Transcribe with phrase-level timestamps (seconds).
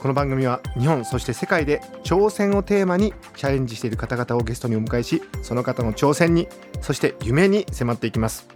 [0.00, 6.48] この番組は日本そして世界で挑戦をテーマにチャレンジしている方々をゲストにお迎えしその方の挑戦に
[6.80, 8.48] そして夢に迫っていきます。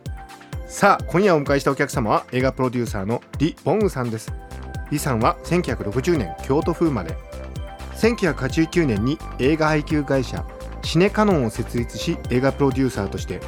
[0.66, 4.32] さあ今夜お迎えしたお客様は映画プロデューサーのリ・ボンウさんです。
[4.90, 7.14] リさんは1960年京都府生まれ。
[7.96, 10.46] 1989年に映画配給会社
[10.82, 13.40] シネカノンを設立し映画プロデューサーとして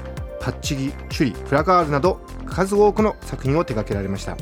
[0.43, 4.37] パッチギ、シュリ、フラガールなど数多くの作品を手掛けられました。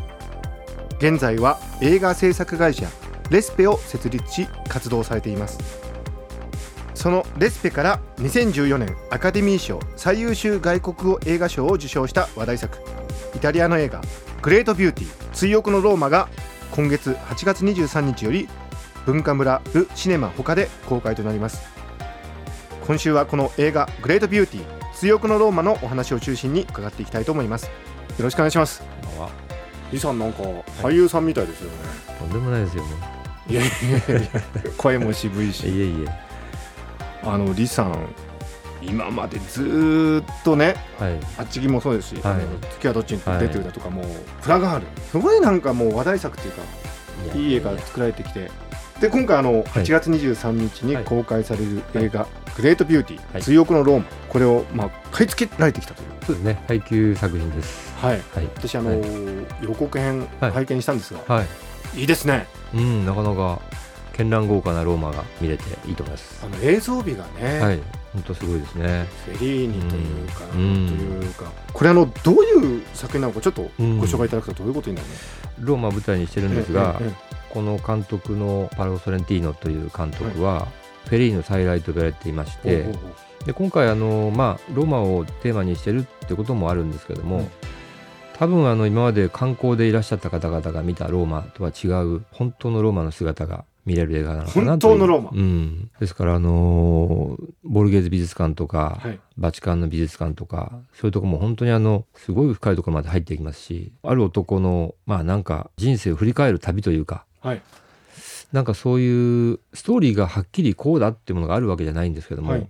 [0.98, 2.88] 現在は映画制作会社
[3.30, 5.58] レスペを設立し活動されています。
[6.94, 12.78] そのレスペから2014年アカデミー賞最優秀外国語映画賞を受賞した話題作
[13.34, 14.00] イタリアの映画
[14.40, 16.28] 「グレートビューティー追憶のローマ」が
[16.70, 18.48] 今月8月23日より
[19.04, 21.62] 文化村ル・シネマ他で公開となります。
[22.86, 24.64] 今週はこの映画「グレートビューティー
[24.94, 27.66] 追憶のローマ」のお話を中心に伺っていきたいと思います。
[27.66, 27.70] よ
[28.20, 28.82] ろしくお願いします。
[29.02, 29.30] こんばんは。
[29.90, 30.42] 李さんなんか
[30.82, 31.76] 俳優さんみたいですよね、
[32.18, 33.13] とんでもないですよね
[33.48, 33.64] いやい
[34.08, 34.28] やいや
[34.78, 36.08] 声も渋いしいえいえ
[37.22, 38.08] あの李さん
[38.82, 44.04] 今までずっとねはいあっちぎもそうですし、はいあの月はどっちに出てるだとか、もう
[44.42, 46.62] フラガールすごいなんかもう話題作っていうか
[47.36, 48.50] いい映画作られてきて
[49.00, 58.92] で今回あの8月23日に公開される映画「グレートビューティーはい追憶のローマ」これをまあ買い付けられてきたというそうですね配給作品ですはいはい私あの、
[59.62, 61.46] 予告編拝見したんですが、はい
[61.96, 62.46] い、いですね。
[62.74, 63.60] うんなかなか
[64.12, 66.44] 絢爛豪華なローマが見れていいと思います。
[66.44, 67.80] あの映像美がね、はい
[68.14, 69.06] 本当すごいですね。
[69.26, 74.00] フェリーニというか、うんというかこれあのどういう作品なのかちょっとごうん。
[74.02, 75.08] 紹介いただくとどういうことになる
[75.60, 80.66] の、ローマを舞台にしてるんですが、えええこの監督のパロ・ソレンティーノという監督は、
[81.04, 82.86] フェリーの再来と呼ばれていまして、
[83.46, 87.50] で今回あの、まあ、ローマをテーマにしてるってこともあるんですけども、うん
[88.34, 94.66] 多分あの今まで観光でいらっしゃった方々が見たローマとは違う本当のローマの姿が見れる映画なのかなという。
[94.66, 95.30] 本当のローマ。
[95.32, 99.20] うん、ですからあのーボルゲーズ美術館とか、はい。
[99.36, 107.62] バチカンの美術館とかそういうとこも本当にあのすごい深いところまで入っていきますしある男のまあなんか人生を振り返る旅というかはい。
[108.52, 112.68] なんかそういうストーリーがはっきりこうだっていうものがあるわけじゃないんですけども、はい。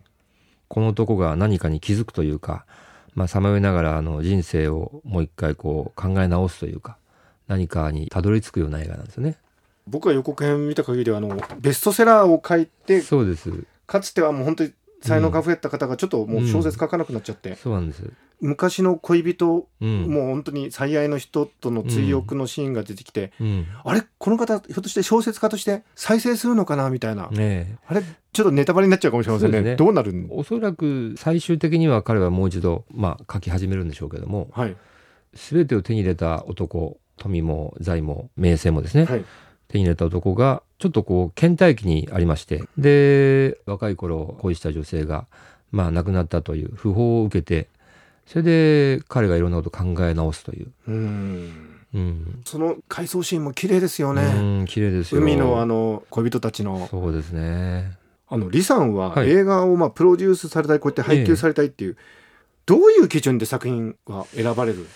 [0.68, 2.64] この男が何かに気づくというか
[3.14, 6.96] まあさまよいながらあの人生をもう一回こう考え直すというか
[7.46, 9.36] 何かにたどり着くような映画なんですよね。
[9.86, 13.50] 僕は予告編見た限りはあのベストセラーを書いてそうです
[13.86, 14.72] かつてはもう本当に
[15.06, 18.10] 才能が溢れた方がちょっともう小説書かなくなっちゃって、そうなんです。
[18.40, 24.02] 昔の恋人、うん、もう本当に最愛の人との追憶のシーンが出てきて、うん、あれ？
[24.18, 26.90] この方ひょっとして小説家として再生するのかな？
[26.90, 27.66] みたいな、あれ？
[28.32, 29.76] ちょっとネタバレになっちゃうかもしれませんね。
[29.76, 30.28] どうなるん？
[30.30, 34.76] おそらく最終的には彼はもう一度、まあ、書き始めるんでしょうけどもはい。
[35.34, 39.24] 全てを手に入れた男富も財も名声もですね、はい
[39.74, 45.26] 手に入れた男がちょっとこう倦怠期にありましてで若い頃恋した女性が、
[45.72, 47.68] まあ、亡くなったという訃報を受けて
[48.26, 51.52] それで彼がいろんなことを考え直すという、うん。
[51.92, 52.42] うん。
[52.46, 55.20] その回想シーンも綺麗ですようね、ん綺麗ですよ。
[55.20, 56.88] 海のあの恋人たちの。
[56.90, 57.98] そうですね。
[58.28, 59.30] あの李さんははい。
[59.30, 61.98] 映画をまあプロデュースされたいこうやって配給されたいっていう、
[62.64, 64.86] どういう基準で作品は選ばれる？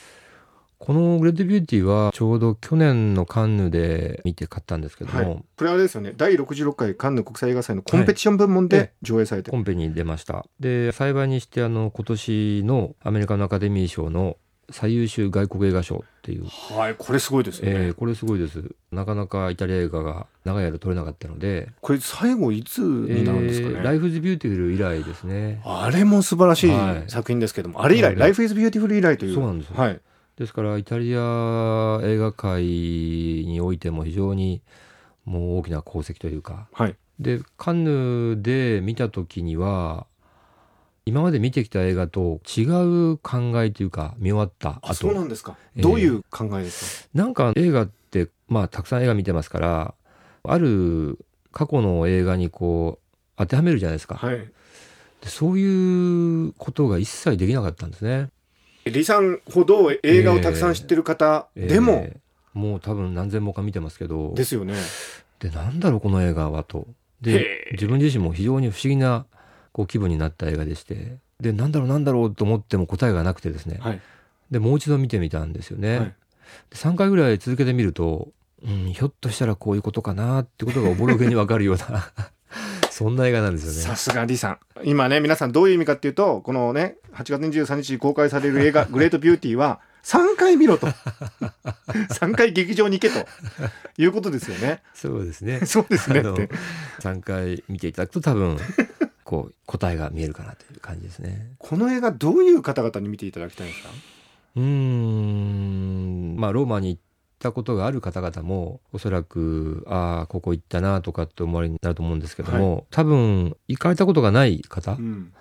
[0.78, 5.44] この「グレートビューティー」はちょうど去年のカンヌで見て買ったんですけども、はい。
[5.56, 6.14] これあれですよね。
[6.16, 10.44] 第66回カンヌ国際映画祭のコンペティション部門ではい上映されて、コンペに出ました。
[10.60, 14.36] で幸いにしてあの今年のアメリカのアカデミー賞の
[14.70, 18.62] 最優秀外国映画賞っていう、はいこれすごいですよね、えーこれすごいです。
[18.92, 21.70] なかなかイタリア映画が長い間撮れなかったので。
[21.80, 25.60] これ最後いつになるんですかね、えーライフイズビューティフル以来ですね。
[25.64, 27.10] あれも素晴らしいはい。
[27.10, 28.16] 作品ですけども、あれ以来、はい。
[28.16, 29.34] ライフイズビューティフル以来という。
[29.34, 29.76] そうなんですよ。
[29.76, 30.00] はい。
[30.38, 34.62] ですからイタリア映画界においても非常に
[35.24, 36.96] もう大きな功績というかはい。
[37.18, 40.06] でカンヌで見た時には
[41.06, 42.62] 今まで見てきた映画と違
[43.12, 45.56] う考えというか見終わったあ、そう後なんですか。
[45.74, 49.94] えーどういう考えですか、なんか映画ってまあたくさん映画見てますから
[50.44, 51.18] ある
[51.50, 54.36] 過去の映画にこう当てはめるじゃないですか、はい。
[54.36, 54.52] で
[55.28, 58.28] そういうことが一切できなかったんですね
[58.90, 64.34] 李さんほど映画をたくさん知ってる方でも、えーもう多分何千もか見てますけど。
[64.34, 64.74] ですよね。
[65.38, 66.88] でなんだろうこの映画はと。
[67.22, 69.26] へでえ自分自身も非常に不思議な
[69.72, 71.18] こう気分になった映画でして。
[71.40, 74.00] でなんだろうなんだろうと思っても答えがなくてですね、はい。
[74.50, 75.98] でもう一度見てみたんですよね。
[75.98, 76.14] はい。
[76.70, 78.28] で3回ぐらい続けてみると、
[78.66, 82.10] うん、ひょっとしたらこういうことかなってことがおぼろげにわかるような
[82.98, 83.78] そんな映画なんですよね。
[83.78, 84.58] さすが李さん。
[84.84, 90.88] 今ね皆さんどういう意味かっていうとこのね8月23日に公開される映画「グレートビューティー」 は3回見ろと。
[91.86, 93.26] 3回劇場に行けと。
[93.98, 94.82] いうことですよね。
[94.94, 95.60] そうですね。
[95.66, 96.48] そうですねあのって
[97.00, 98.58] 3回見ていただくと多分
[99.24, 101.52] こう答えが見えるかなという感じですね。
[101.58, 103.90] この映画どういう方々に見ていただきたいんですか？
[104.56, 106.36] うーん。
[106.36, 107.00] まあローマに行っ
[107.38, 115.32] たことがある方々もおそらくああここ行ったなとかって思われになると思うんですけども、多分行かれたことがない方うん。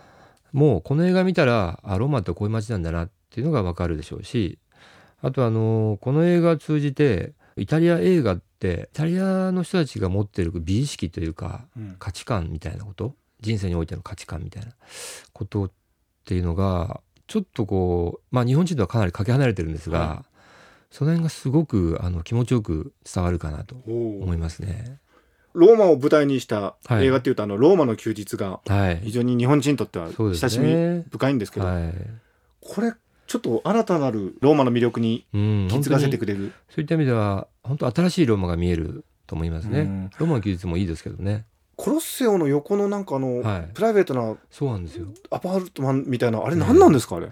[0.53, 4.57] もうこの映画見たらあローマってこういう街なんだなっていうのがわかるでしょうし
[5.21, 11.95] あとあのこの映画を通じてイタリア映画ってイタリアの人たちが持っている美意識というかうん。
[11.99, 14.71] 価値観みたいなこと人生においての価値観みたいな
[15.33, 15.71] ことっ
[16.25, 20.25] ていうのがちょっとこうまあ日本人とはかなりかけ離れてるんですが、は
[20.89, 24.99] その辺がすごくあの気持ちよく伝わるかなと思いますね。
[25.53, 31.05] ローマを舞台にしたはい映画っていうと、あのローマの休日がはい非常に日本人にとっては親しみね。
[31.11, 31.93] 深いんですけど、はい。
[32.61, 32.93] これ
[33.25, 39.81] ちょっと新たなるローマの魅力にうん、気づかせて本くれる、当にそういった意味では本当新しいローマが見えると思いますね。
[39.81, 41.45] うんローマの休日もいいですけどね。
[41.75, 45.07] コロッセオの横のなんかあの、はいプライベートなそうなんですよ。
[45.31, 47.29] アパートマンみたいなあれ何なんですか、あれ？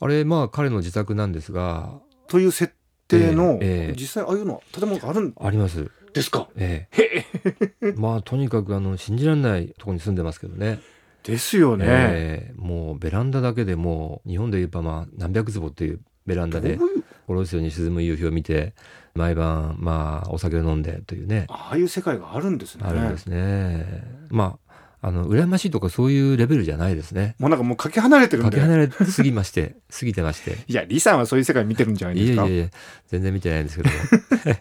[0.00, 1.94] あれまあ彼の自宅なんですが
[2.28, 2.72] という設
[3.08, 5.90] 定の、ええええ実際ああいうの建物があるんあります。
[6.12, 6.48] ですか？
[6.56, 7.24] ええ。
[7.96, 10.80] まあとにかくあの信じられないところに住んでますけどね。
[11.24, 17.04] ですよね、ええもうベランダだけでもう日本で言えばまあ何百坪っていうベランダでどういう？
[17.26, 18.74] コロッセオに沈む夕日を見て
[19.14, 24.04] 毎晩まあお酒を飲んでというねああいう世界があるんですねあるんですね。
[24.28, 24.63] まあ
[25.06, 27.34] あの羨ましいとかそういうレベルじゃないですね。
[27.38, 28.56] もうなんかもうかけ離れてるんで。
[28.56, 30.56] かけ離れすぎまして 過ぎてまして。
[30.66, 32.46] いや李さんはそういう世界見てるんじゃないですか？
[32.46, 32.70] いえいえいえ
[33.08, 33.96] 全然見てないんですけども。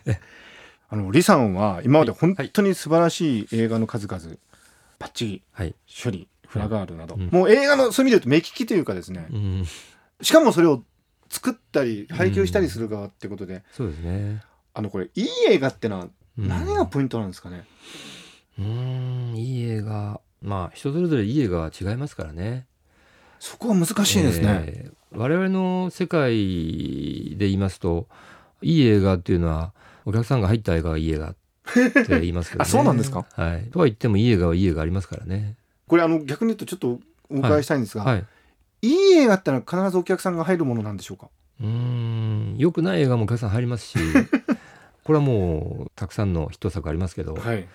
[0.90, 4.22] あの李さんは今まで本当に素晴らしい映画の数々、
[5.00, 5.74] パッチリはい。
[6.04, 7.30] 処理フラガールなど、うん。
[7.32, 9.26] もう映画のそういう意味で言うと目利きというかですね。
[9.32, 9.66] うん、
[10.22, 10.84] しかもそれを
[11.30, 14.44] 作ったり配給したりする側ってことで、そうですね。
[14.74, 16.08] あのこれいい映画ってのは
[16.38, 16.48] うん。
[16.48, 17.64] 何がポイントなんですかね、
[18.60, 22.68] うーんいい映画まあ人それぞれいい映画は違いますからね。
[23.40, 28.08] そこは難しいですね、えー我々の世界で言いますと
[28.64, 29.72] いい映画っていうのは
[30.06, 31.36] お客さんが入った映画がいい映画っ
[31.94, 32.64] て 言いますけどね。
[32.64, 33.24] あそうなんですか？
[33.36, 33.70] はい。
[33.70, 35.56] とは言ってもいい映画はいい映画ありますからね。
[35.88, 37.00] これあの逆に言うとちょっと
[37.30, 38.26] お伺いしたいんですが、はい。
[38.82, 41.30] い、い映画ってのは必ずお客さんが入るものなんでしょうか？
[41.62, 44.00] うーん良くない映画もお客さん入りますし
[45.04, 47.68] これはもうたくさんのヒット作ありますけど、はい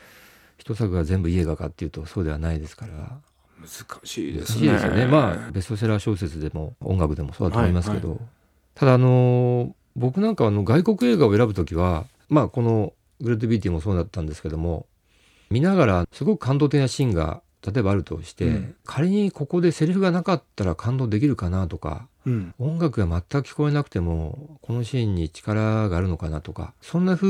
[0.58, 3.19] ヒット作が全部いい映画かっていうとそうではないですから。
[3.60, 5.06] 難しいで難すねしいですよね。
[5.06, 8.16] まあベストセラー小説でも音楽でもそうだと思いますけど、は
[8.75, 14.87] ただあの僕なんかあの外国映画を選ぶときはまあこのグレートビーティーもそうだったんですけども
[15.50, 22.54] 見ながらすごく感動的なシーンが例えばあるとして、うん仮にここでセリフがなかったら感動できるかなとかうん。
[22.58, 27.26] 音楽が全く聞こえなくてもこのシーンに力があるのかなとかそんな風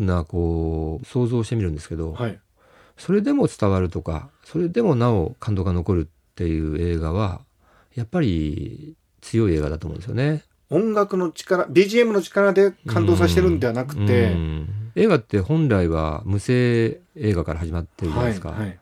[0.00, 2.38] なこう想像をしてみるんですけど、はい。
[2.96, 7.40] それでも伝わるとかそれでもなお感動が残るっていう映画は
[7.94, 10.44] やっぱり強い映画だと思うんですよね。
[10.70, 14.68] 音楽の力 BGM の力で感動させてるんではなくて、うん。
[14.94, 18.78] 映画って本来は無声映画から始まってるじゃないですか、はいはい。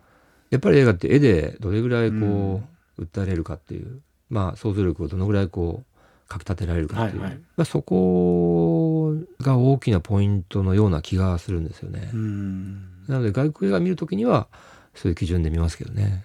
[0.50, 2.23] やっぱり映画って絵でどれぐらいこう、う
[2.59, 2.64] ん。
[3.00, 7.40] 訴えられるかっていうまあ想像力をどのぐらいこうかき立てられるかっていう、はいはい。
[7.56, 12.10] まあ、そこが大きなポイントのような気がするんですよね。
[12.14, 12.75] うん。
[13.08, 14.46] なので外国映画見るときには
[14.94, 16.25] そういう基準で見ますけどね。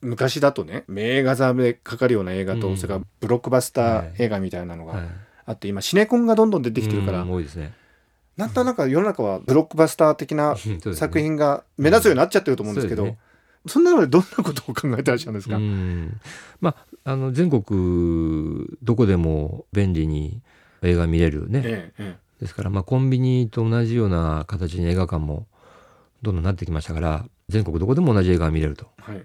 [0.00, 2.76] 昔だとね名画座でかかるような映画と、うん。
[2.76, 5.08] それからブロックバスター映画みたいなのがはい、
[5.46, 7.72] あって、今シネコンがどんどん出てきてるから、うん多いですね。
[8.36, 10.54] なんとなく世の中はブロックバスター的な
[10.94, 13.18] 作品が目立つようになっちゃってると思うんですけど、そね。
[13.66, 16.20] そんなのでどんなことを考えてらっしゃるんですか、うん。
[16.60, 20.40] まああの全国どこでも便利に
[20.82, 25.46] 映画見れるね、えええですから、まあ、コンビニと同じような形に映画館も
[26.22, 28.86] どんどんなってきましたから全国どこでも同じ映画が見れると。
[29.00, 29.22] えはい。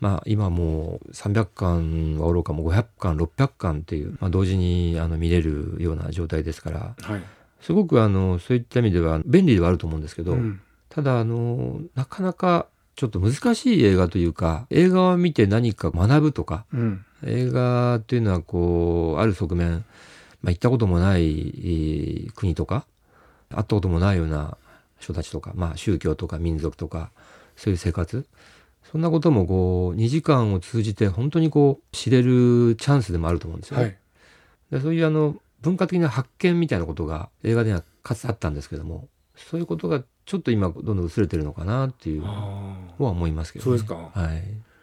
[0.00, 7.22] まあ、今もう300巻はおろかも500巻600巻っていう、まあ、同時にあの見れるような状態ですからはい。
[7.60, 10.60] すごくあのそういった意味では便利ではあると思うんですけど、うん。
[10.88, 12.66] ただあのなかなか
[12.96, 19.84] ちょっと難しい映画というか映画を見て何か学ぶとかうん映画っていうのはこうある側面、
[20.42, 22.86] まあ、行ったこともないえー国とか
[23.50, 24.56] 会ったこともないような
[24.98, 27.10] 人たちとか、まあ、宗教とか民族とか
[27.56, 28.26] そういう生活。
[28.90, 33.82] そんなこともこう2時間を通じて本当にこう知れるチャンスでもあると思うんですよね。
[33.82, 33.96] はい。
[34.70, 42.28] でそういうあの文化的な発見みたいなことが映画ではかつてあったんですけどもそういうことがちょっと今どんどん薄れてるのかなっていうの
[42.98, 44.10] あは思いますけど、ね、そうですか。
[44.12, 44.73] はい、ー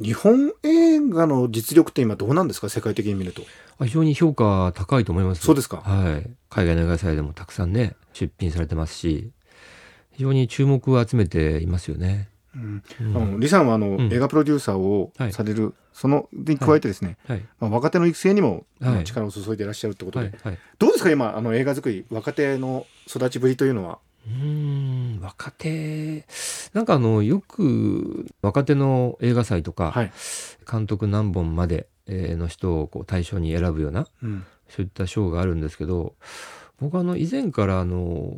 [0.00, 2.68] 日本映画の実力って今どうなんですか？
[2.68, 3.42] 世界的に見ると。
[3.78, 5.42] あ非常に評価高いと思います。
[5.42, 5.78] そうですか。
[5.78, 9.30] はい、海外の映画祭でもたくさんね出品されてますし
[10.12, 12.28] 非常に注目を集めていますよね。
[12.54, 12.82] うん。
[13.00, 13.16] うん。
[13.16, 14.12] あの李さんはあの、ん。
[14.12, 17.46] 映画プロデューサーをはいされる、そのに加えてですね、はい。
[17.60, 18.64] まあ、若手の育成にも、
[19.04, 20.38] 力を注いでいらっしゃるってことで、はい。
[20.42, 20.58] はい。
[20.78, 21.10] どうですか？
[21.10, 23.98] 今あの映画作り若手の育ちぶりというのは？
[24.26, 26.24] うーん若手。
[26.72, 30.12] なんかあのよく若手の映画祭とか、はい、
[30.70, 34.44] 監督何本までえーの人をこう対象に選ぶようなうん。
[34.68, 36.14] そういった賞があるんですけど
[36.78, 38.34] 僕あの以前からあの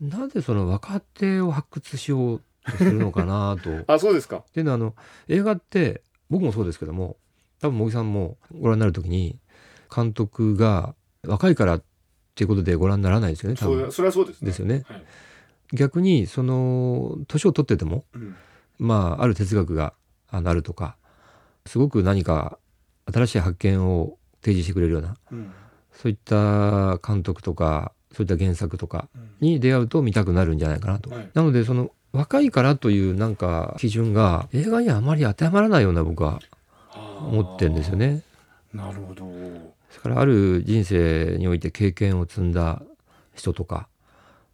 [0.00, 3.78] なぜその若手を発掘しようとするのかなと。
[3.78, 4.44] っ あそうですか。
[4.52, 4.94] ていうのはあの
[5.28, 7.16] 映画って僕もそうですけども
[7.60, 9.38] 多分茂木さんもご覧になる時に
[9.94, 10.94] 監督が
[11.26, 11.80] 若いから
[12.38, 13.90] っていうことでご覧にならないですよね多分。
[13.90, 14.46] それはそうですね。
[14.46, 14.84] ですよね。
[14.86, 15.02] はい。
[15.72, 18.36] 逆にその年を取っててもうん。
[18.78, 19.92] まあある哲学が
[20.30, 20.96] あるとか
[21.66, 22.60] すごく何か
[23.12, 25.50] 新しい発見を提示してくれるようなうん。
[25.92, 29.30] そういった監督とかそういった原作とかうん。
[29.40, 31.10] に出会うと見たくなるんじゃないかなと。
[31.10, 31.30] はい。
[31.34, 36.38] なのでその若いからというなんか基準が映画にはあまり当てはまらないような僕は
[37.18, 38.22] 思ってるんですよね。
[38.72, 39.26] なるほど
[39.88, 42.82] ですからある人生において経験を積んだ
[43.34, 43.88] 人とか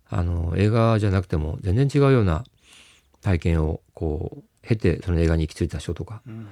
[0.08, 2.44] あの映画じゃなくても全然違うような
[3.22, 6.48] 体験をこう経てその映画に行き着いた人とかうん。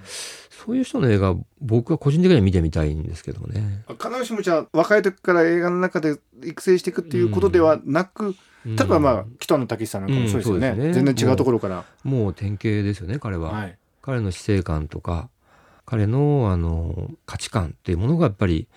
[0.64, 3.84] そういう人の映画僕は個人的には見てみたいんですけどもね。
[4.00, 8.76] 必ずしもじゃあ若い時から映画の中で育成していくっていうことではなく、うん。
[8.76, 10.92] 例えばまあ北野武さんなんかもそうですよね,、うんね。
[10.92, 13.50] 全然違うところから、もう典型ですよね彼は。
[13.50, 15.30] はい、彼の死生観とか
[15.84, 18.68] 彼のあの価値観っていうものがやっぱり、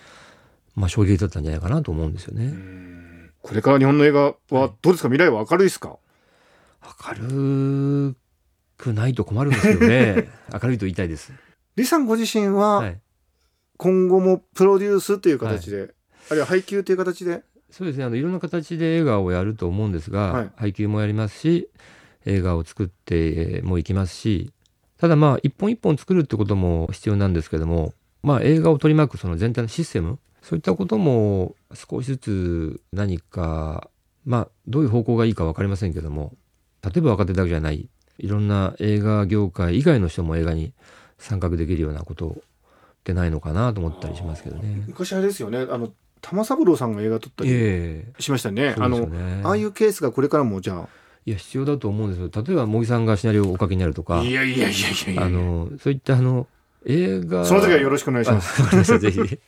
[0.76, 2.46] まあ、衝撃だったんじゃないかなと思うんですよね。
[2.46, 3.32] うん。
[3.42, 5.10] これから日本の映画はどうですか？
[5.10, 5.98] 未来は明るいですか？
[7.08, 7.14] 明
[8.10, 8.16] る
[8.78, 10.30] くないと困るんですけどね。
[10.52, 11.32] 明るいと言いたいです。
[11.76, 13.00] 李さんご自身ははい、
[13.78, 15.94] 今後もプロデュースという形で、
[16.30, 17.44] あるいは配給という形で？
[17.72, 18.06] そうですね。
[18.06, 20.52] あのいろんな形で映画をやると思うんですが、はい。
[20.56, 21.70] 配給もやりますし
[22.26, 24.52] 映画を作ってもいきますし
[24.98, 33.90] ただまあ一本一本作るってことも必要なんですけどもまあ映画を取り巻くその全体のシステムそういったことも少しずつ何か
[34.26, 36.34] まあどういう方向がいいか分かりませんけども
[36.84, 40.74] 例えば若手だけじゃないいろんな映画業界以外の人も映画に
[41.18, 42.42] 参画できるようなことっ
[43.04, 44.84] てないのかなと思ったりしますけどね。
[44.88, 45.68] 昔あれですよね。
[45.70, 48.22] あの玉三郎さんが映画撮ったりええ。
[48.22, 49.10] しましたね、そうあの
[49.44, 50.88] ああいうケースがこれからもじゃ
[51.26, 52.44] いや必要だと思うんですよ。
[52.44, 56.48] 例えば茂木さんがシナリオをお書きになるとあかいやいやいやいやあのそういったあの
[56.86, 59.00] 映画その時はよろしくお願いします。
[59.00, 59.40] ぜひ。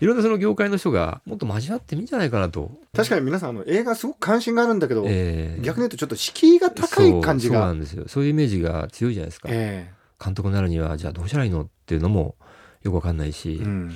[0.00, 5.60] いろんなその業界の人がもっと交わってもいいんじゃないかなと、確かに皆さんあの映画すごく関心があるんだけど、ええ。
[5.60, 8.08] 逆に言うとちょっと敷居が高い感じそうそうながんですよ。
[8.08, 9.92] そういうイメージが強いじゃないですか、え
[10.24, 11.64] 監督になるにはじゃあどうしたらいいの？
[11.64, 12.34] っていうのも
[12.82, 13.58] よくわかんないし。
[13.60, 13.94] え、うん。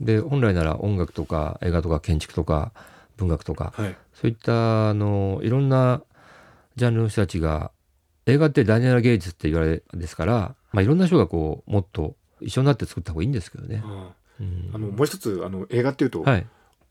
[0.00, 2.72] で本来なら音楽とか映画とか建築とか
[3.16, 3.96] 文学とかはい。
[4.12, 6.02] そういったあのいろんな
[6.76, 7.70] ジャンルの人たちが
[8.26, 13.82] 映画って第二芸術って言われですから、まあ、いろんな人がこうもっと一緒になって作った方がいいんですけどね。
[14.40, 16.46] うんあのもう一つあの映画っていうと、はい、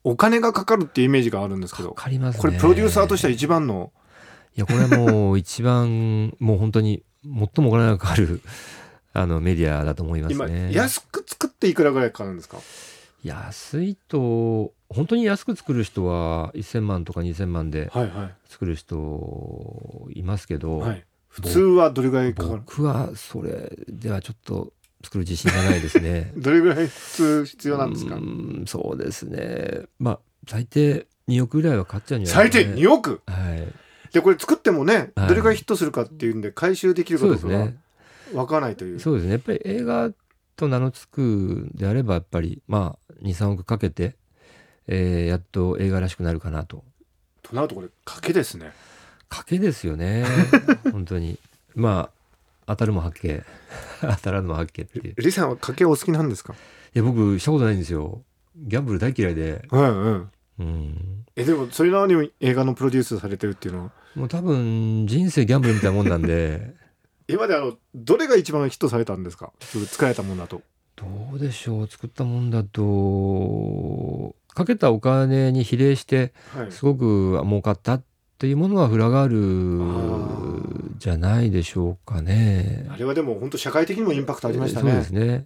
[0.06, 2.42] お金がかかるっていうイメージがあるんですけわどかりますね。
[2.42, 3.92] これプロデューサーとしては一番の
[4.56, 8.42] いやこれはもう一番もう本当に最もお金がかかる
[9.12, 10.72] あのメディアだと思います今ね。
[10.74, 12.58] 安く作っていくらぐらいかかるんですか？
[13.24, 17.92] 安いと本当に安く作る人は1,000万とか2,000万で
[18.48, 22.62] 作る人いますけど、い、はい、普通はどれぐらいかかる？
[22.65, 26.32] 僕はそれではちょっと作る自信がないですね。
[26.38, 28.15] どれぐらい普通必要なんですか？
[28.15, 28.20] う
[28.68, 29.86] そうですね。
[30.00, 32.88] まあ最低2億ぐらいは買っちゃうんじゃない最低ですか、ね。
[32.88, 33.22] 2億？
[33.27, 33.68] はい。
[34.12, 37.77] でこれ作ってもね、はいどれぐらいヒットするかっていうんで回収できるかどうかがですね。
[38.34, 39.32] 分からないというそうですね。
[39.34, 40.12] やっぱり映画
[40.56, 44.16] と名の付くであればやっぱりまあ2、3億かけて、
[44.88, 46.84] えーやっと映画らしくなるかなと。
[47.42, 48.72] となるとこれ賭けですね
[49.30, 50.26] 賭けですよね。
[50.92, 51.40] 本当に。
[51.76, 52.24] まあ
[52.68, 53.44] 当たるも八景
[54.02, 55.12] 当たらぬも八景っていう。
[55.12, 56.54] いリさんは賭けお好きなんですか？
[56.94, 58.22] や僕したことないんですよ。
[58.56, 59.68] ギャンブル大嫌いで。
[59.72, 60.30] うんうん
[60.60, 61.26] うん。
[61.36, 63.92] えでもそれなのに映画のプロデュースされてるっていうのは？
[64.16, 66.76] もう多分人生ギャンブルみたいなもんなんで。
[67.27, 69.51] 今まであのどれが一番ヒットされたんですか？
[69.60, 70.62] 作られたものだと
[70.96, 71.88] どうでしょう？
[71.88, 78.03] 作ったもんだとかけたお金に比例してはいすごく儲かったっ
[78.34, 80.38] っていうものはフラガーあ
[80.89, 82.86] ルじゃないでしょうかね。
[82.89, 84.92] あれはでも本当社会的にもインパクトありましたね。
[84.92, 85.46] そうですね。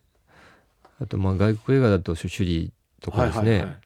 [1.00, 3.51] あとまあ外国映画だとシュシュとかですね。
[3.51, 3.77] はいはい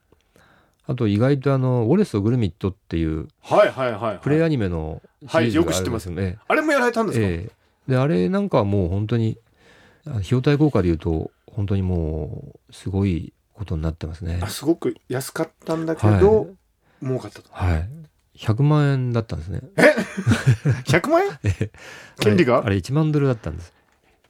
[0.87, 4.19] あと意外とあのウォレスとグルミットっていうはいはいはいはい。
[4.19, 6.37] プレイアニメのシリーズがあるんですよね。
[6.47, 7.25] あれもやられたんですか？
[7.25, 7.51] ええ
[7.87, 9.37] であれなんかはもう本当に
[10.05, 14.47] あ費用対効果でいうと本当にもうすごいことになってますねあ。
[14.47, 16.47] すごく安かったんだけはいど、
[17.03, 17.49] 儲かったと。
[17.51, 17.89] はい。
[18.37, 19.61] 100万円だったんですね。
[20.85, 21.69] 100万円？
[22.19, 22.59] 権利が？
[22.59, 23.73] あれあれ1万ドルだったんです。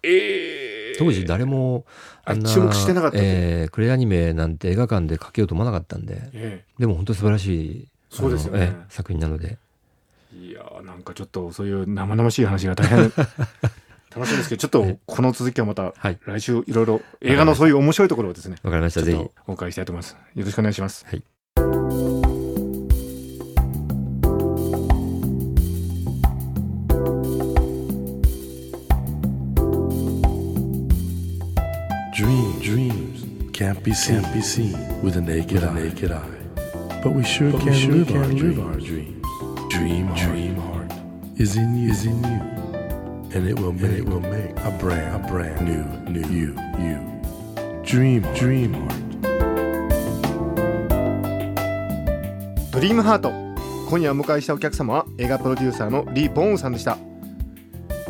[0.03, 1.85] ええ当時誰も
[2.25, 9.57] あんなあ注目してなかったとえークレイアニメなんて映画館でかけようと思わなかったんで、えでも本当に素晴らしいそうですよねあのええ作品なので、
[10.83, 12.99] なんかちょっとそういう生々しい話が大変
[14.15, 16.19] 楽しいですけど、ちょっとこの続きはまたはい。
[16.25, 19.01] 来週いろいろ映画のそういう面白いところをですね、わかりました。
[19.01, 19.29] ぜひ。
[19.47, 20.17] お伺いしたいと思います。
[20.35, 21.05] よろしくお願いします。
[21.05, 21.23] はい。
[32.13, 35.73] Dream, dreams can't be seen, can't be seen with a naked, eye.
[35.73, 36.41] naked eye.
[37.01, 39.25] But we sure But can, we sure live, can our live our dreams.
[39.69, 40.70] Dream, dream heart
[41.41, 42.39] is in you, is in you,
[43.33, 46.99] and it will, make, it will make a brand, a brand new, new you, you.
[47.83, 49.01] Dream, dream heart.
[52.71, 53.31] ドリームハート
[53.89, 56.99] 今夜お迎えしたお客様は映画プロデューサーのリー・ボーンさんでした。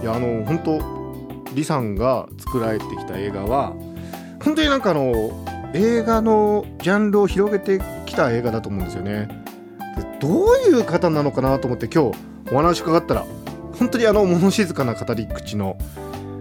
[0.02, 3.74] いやあの本当リさんが作られてきた映画は
[4.44, 9.30] 本当になんかあの映画のジャンルを広げてきた映画だと思うんですよね。
[9.96, 13.26] でどういう方なのかなと思って今日お話伺ったら
[13.80, 15.78] 本当にあの物静かな語り口の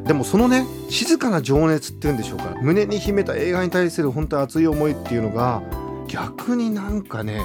[0.05, 2.57] でもそのね静かな情熱っていうんでしょうか。
[2.61, 5.62] 胸に秘めた映画に対する本当に熱い思いっていうのが
[6.09, 7.40] 逆になんかね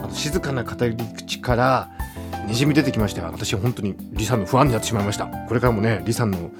[0.00, 1.90] あの静かな語り口から
[2.46, 3.30] にじみ出てきましたよ。
[3.32, 5.26] 私本当にリさんのファンになってしまいました。
[5.26, 6.50] これからもねリさんの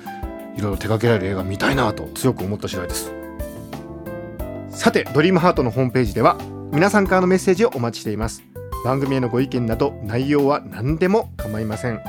[0.57, 3.12] いろいろ手掛けられる映画見たいなと強く思った次第です。
[4.71, 6.38] さてドリームハートのホームページでは
[6.73, 8.42] 皆さんからのメッセージをお待ちしています。
[8.85, 12.01] 番組へのご意見など内容は何でも構いません。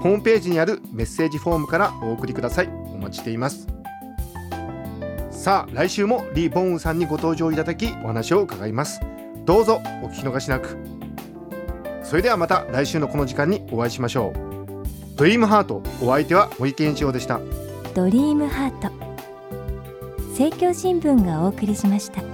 [0.00, 2.68] ホームページにあるメッセージフォームからお送りください。
[2.68, 3.66] お待ちしています。
[5.30, 9.00] さあ来週もリー・ボーンさんにご登場いただきお話を伺います。
[9.44, 10.76] どうぞお聞き逃しなく。
[12.04, 15.16] それではまた来週のこの時間にお会いしましょう。
[15.16, 17.40] ドリームハートお相手は森健一郎でした。
[17.94, 18.90] ドリームハート。
[20.30, 22.29] 政教新聞がお送りしました。